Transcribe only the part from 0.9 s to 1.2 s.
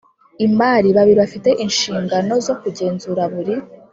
babiri